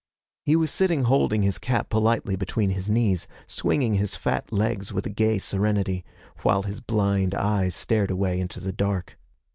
He 0.41 0.55
was 0.55 0.71
sitting 0.71 1.03
holding 1.03 1.43
his 1.43 1.59
cap 1.59 1.89
politely 1.89 2.35
between 2.35 2.71
his 2.71 2.89
knees, 2.89 3.27
swinging 3.45 3.93
his 3.93 4.15
fat 4.15 4.51
legs 4.51 4.91
with 4.91 5.05
a 5.05 5.11
gay 5.11 5.37
serenity, 5.37 6.03
while 6.41 6.63
his 6.63 6.81
blind 6.81 7.35
eyes 7.35 7.75
stared 7.75 8.09
away 8.09 8.39
into 8.39 8.59
the 8.59 8.73
dark. 8.73 9.19